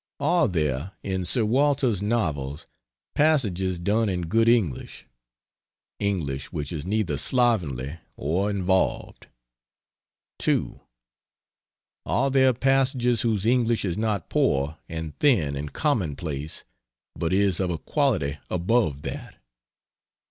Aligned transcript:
Are 0.19 0.47
there 0.47 0.93
in 1.03 1.25
Sir 1.25 1.45
Walter's 1.45 2.01
novels 2.01 2.65
passages 3.13 3.77
done 3.77 4.09
in 4.09 4.21
good 4.21 4.49
English 4.49 5.05
English 5.99 6.51
which 6.51 6.71
is 6.71 6.87
neither 6.87 7.19
slovenly 7.19 7.99
or 8.17 8.49
involved? 8.49 9.27
2. 10.39 10.81
Are 12.07 12.31
there 12.31 12.51
passages 12.51 13.21
whose 13.21 13.45
English 13.45 13.85
is 13.85 13.95
not 13.95 14.27
poor 14.27 14.79
and 14.89 15.15
thin 15.19 15.55
and 15.55 15.71
commonplace, 15.71 16.63
but 17.15 17.31
is 17.31 17.59
of 17.59 17.69
a 17.69 17.77
quality 17.77 18.39
above 18.49 19.03
that? 19.03 19.35